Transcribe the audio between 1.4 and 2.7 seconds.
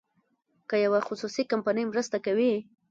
کمپنۍ مرسته کوي.